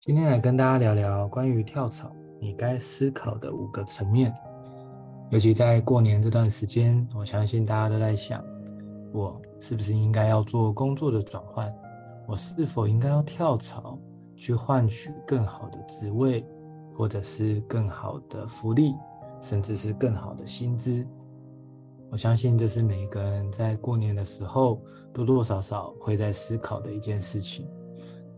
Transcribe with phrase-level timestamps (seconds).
[0.00, 2.10] 今天来跟大家聊聊关于跳槽，
[2.40, 4.34] 你该思考的五个层面。
[5.30, 8.42] 尤其在过年这段时间，我相信大家都在想，
[9.12, 11.70] 我是不是应该要做工作的转换？
[12.26, 13.98] 我是否应该要跳槽，
[14.34, 16.46] 去换取更好的职位，
[16.96, 18.94] 或者是更好的福利，
[19.42, 21.06] 甚至是更好的薪资？
[22.10, 24.80] 我相信这是每一个人在过年的时候
[25.12, 27.68] 多多少少会在思考的一件事情。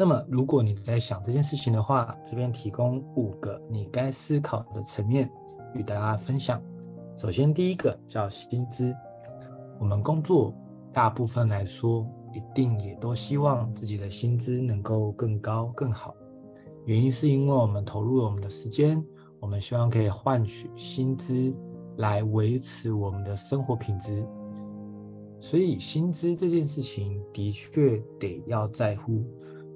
[0.00, 5.30] 那么，如果你在想这件事情的话，这边提供五个你该思考的层面
[5.74, 6.58] 与大家分享。
[7.18, 8.96] 首先，第一个叫薪资。
[9.78, 10.54] 我们工作
[10.90, 16.14] 大部分来说，一定也都希望自己的薪资能够更高更好。
[16.86, 19.04] 原因是因为我们投入了我们的时间，
[19.38, 21.54] 我们希望可以换取薪资
[21.98, 24.26] 来维持我们的生活品质。
[25.40, 29.22] 所以，薪资这件事情的确得要在乎。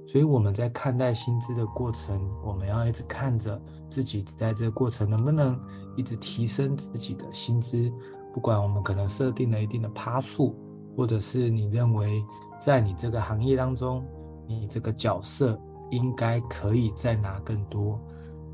[0.07, 5.59] 所以我们在看待薪资的过程，我们要一直看着自己在这个过程能不能
[5.97, 7.91] 一直提升自己的薪资。
[8.33, 10.55] 不管我们可能设定了一定的趴数，
[10.97, 12.23] 或者是你认为
[12.61, 14.05] 在你这个行业当中，
[14.47, 15.59] 你这个角色
[15.91, 17.99] 应该可以再拿更多。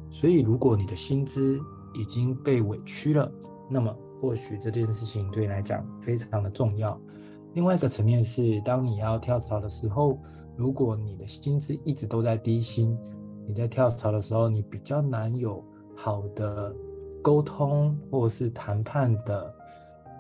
[0.09, 1.59] 所以如果你的薪资
[1.95, 3.31] 已经被委屈了，
[3.69, 6.99] 那么或许这件事情对你来讲非常的重要。
[7.55, 10.17] 另外一个层面是，当你要跳槽的时候。
[10.61, 12.95] 如果你的薪资一直都在低薪，
[13.47, 15.65] 你在跳槽的时候，你比较难有
[15.97, 16.71] 好的
[17.23, 19.55] 沟通或是谈判的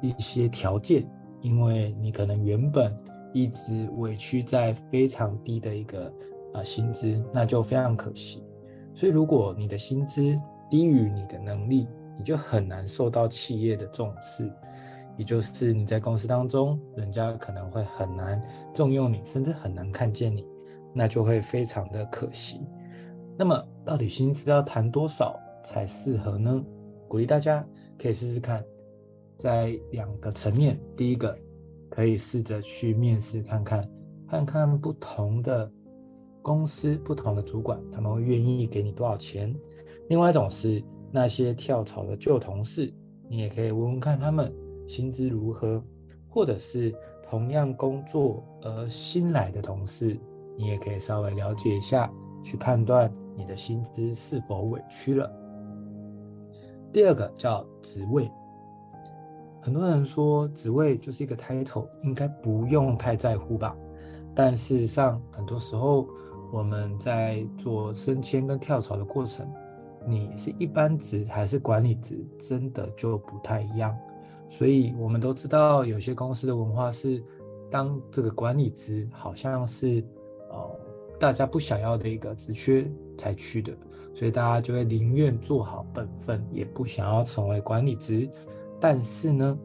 [0.01, 1.07] 一些条件，
[1.43, 2.91] 因为你可能原本
[3.35, 6.11] 一直委屈在非常低的一个
[6.55, 8.43] 啊薪资，那就非常可惜。
[8.95, 14.51] 所以，如果你的薪资低于你的能力，你就很难受到企业的重视。
[15.21, 20.47] 也就是你在公司当中，人家可能会很难重用你，甚至很难看见你，
[20.95, 22.67] 那就会非常的可惜。
[23.37, 26.65] 那么，到底薪资要谈多少才适合呢？
[27.07, 27.63] 鼓励大家
[27.99, 28.65] 可以试试看，
[29.37, 30.81] 在两个层面。
[30.97, 31.37] 第一个，
[31.91, 33.87] 可以试着去面试看看，
[34.27, 35.71] 看看不同的
[36.41, 39.55] 公司、不同的主管，他们会愿意给你多少钱。
[40.09, 40.83] 另外一种是
[41.13, 42.91] 那些跳槽的旧同事，
[43.29, 44.51] 你也可以问问看他们。
[44.91, 45.81] 薪资如何，
[46.29, 46.93] 或者是
[47.23, 50.19] 同样工作而新来的同事，
[50.59, 52.13] 你也可以稍微了解一下，
[52.43, 55.31] 去判断你的薪资是否委屈了。
[56.93, 58.29] 第二个叫职位，
[59.61, 63.77] 很多人说职位就是一个 title，应该不用太在乎吧？
[64.35, 66.05] 但事实上，很多时候
[66.53, 69.49] 我们在做升迁跟跳槽的过程，
[70.05, 73.97] 你是一般职还是管理职，真的就不太一样。
[74.51, 77.23] 所以，我们都知道，有些公司的文化是，
[77.71, 80.05] 当这个管理职好像是，
[80.51, 80.71] 呃，
[81.21, 83.73] 大家不想要的一个职缺才去的，
[84.13, 88.29] 所以大家就会宁愿做好本分，也不想要成为管理职。
[88.81, 89.57] 但是呢，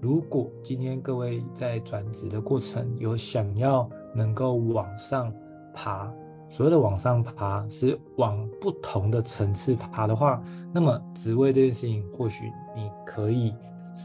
[0.00, 5.30] 如果今天各位在转职的过程有想要能够往上
[5.74, 6.10] 爬，
[6.48, 10.42] 所谓的往上爬是往不同的层次爬的话，
[10.72, 13.52] 那么职位这件事情，或许你可以。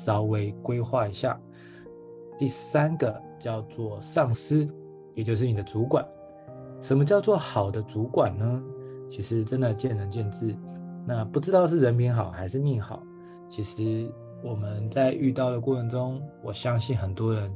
[0.04, 1.40] 稍微规划一下，
[2.38, 4.68] 第三个叫做上司，
[5.14, 6.06] 也就是你的主管。
[6.82, 8.62] 什么叫做好的主管呢？
[9.10, 10.54] 其实真的见仁见智。
[11.08, 13.02] 那不知道是人品好还是命好。
[13.48, 14.12] 其实
[14.44, 17.50] 我们在遇到的过程中，我相信很多人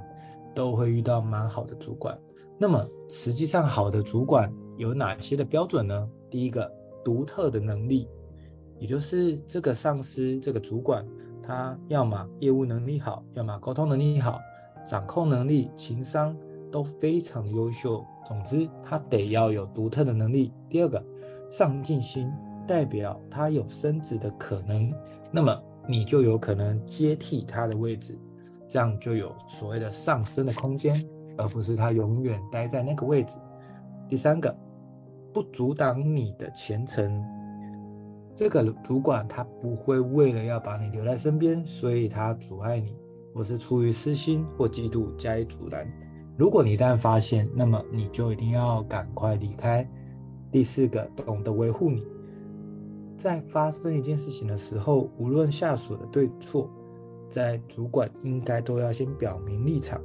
[0.56, 2.18] 都会遇到蛮好的主管。
[2.58, 6.10] 那么实际上好的主管有哪些的标准呢？
[6.30, 6.72] 第一个，
[7.04, 8.08] 独特的能力，
[8.80, 11.06] 也就是这个上司这个主管。
[11.50, 14.40] 他要么业务能力好，要么沟通能力好，
[14.86, 16.38] 掌控能力、情商
[16.72, 18.06] 都非常优秀。
[18.24, 20.54] 总之，他得要有独特的能力。
[20.70, 21.04] 第二个，
[21.50, 22.32] 上进心，
[22.68, 24.94] 代表他有升职的可能，
[25.32, 28.16] 那么你就有可能接替他的位置，
[28.68, 31.04] 这样就有所谓的上升的空间，
[31.36, 33.40] 而不是他永远待在那个位置。
[34.08, 34.56] 第三个，
[35.34, 37.39] 不阻挡你的前程。
[38.40, 42.96] 这个主管他不会为了要把你留在身边，所以他阻碍你，
[43.34, 45.86] 或是出于私心或嫉妒加以阻拦。
[46.38, 49.86] 如果你一旦发现，那么你就一定要赶快离开。
[50.54, 52.08] 第四个，懂得维护你，
[53.18, 56.70] 在发生一件事情的时候，无论下属的对错，
[57.30, 60.02] 在主管应该都要先表明立场，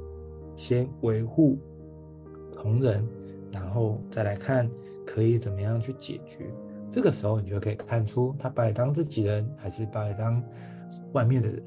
[0.57, 1.57] 先维护
[2.51, 3.07] 同仁，
[3.49, 4.69] 然后再来看
[5.05, 6.53] 可以怎么样去解决。
[6.95, 10.41] 这个时候，你就可以看出他把你当自己人，还是把你当
[11.11, 11.61] 外面的人。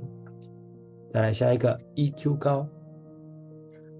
[1.12, 2.66] 再来下一个，EQ 高。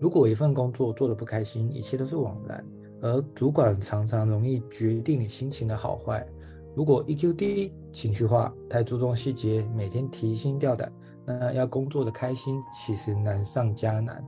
[0.01, 2.65] 如果一份工作做得不开心，一切都是枉然，
[3.03, 6.27] 而主管常常容易决定你心情的好坏。
[6.75, 10.91] 如果 EQ 低、情绪化、太注重细节、每天提心吊胆，
[11.27, 14.27] 那要工作的开心其实难上加难。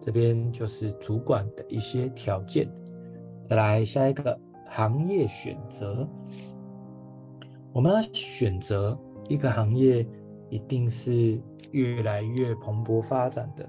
[0.00, 2.70] 这边就是主管的一些条件。
[3.48, 4.38] 再来下一个
[4.76, 6.06] 行业选择，
[7.72, 8.94] 我们要选择
[9.26, 10.06] 一个行业，
[10.50, 11.40] 一定是
[11.70, 13.66] 越来越蓬勃发展的。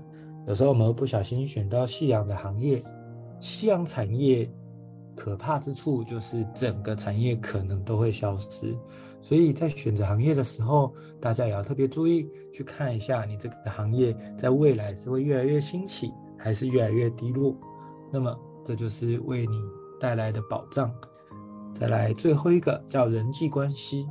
[0.48, 2.84] 有时候我们不小心选到夕阳的行业，
[3.40, 4.52] 夕阳产业
[5.16, 8.78] 可怕之处就是整个产业可能都会消失。
[9.22, 17.56] 所以在选择行业的时候，大家也要特别注意，去看一下你这个行业在未来是会越来越兴起，还是越来越低落。
[18.12, 19.58] 那么这就是为你
[20.00, 20.94] 带来的保障。
[21.74, 24.08] 再来最后一个叫人际关系。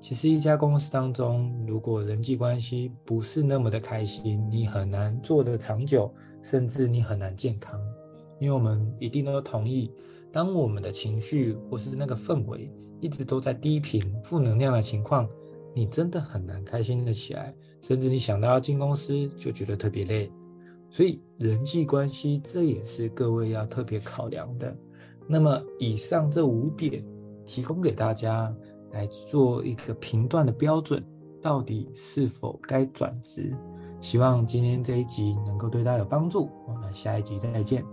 [0.00, 6.12] 其实一家公司当中，如果人际关系不是那么的开心，你很难做得长久，
[6.42, 7.80] 甚至你很难健康。
[8.38, 9.92] 因为我们一定都同意，
[10.30, 12.70] 当我们的情绪或是那个氛围
[13.00, 15.28] 一直都在低频、负能量的情况，
[15.74, 20.30] 你真的很难开心的起来，甚至你想到要进公司就觉得特别累。
[20.88, 24.76] 所以人际关系这也是各位要特别考量的。
[25.28, 27.04] 那么以上这五点
[27.44, 28.54] 提供给大家。
[28.92, 31.04] 来做一个评断的标准，
[31.42, 33.54] 到底是否该转职？
[34.00, 36.48] 希望今天这一集能够对大家有帮助。
[36.66, 37.84] 我们下一集再见。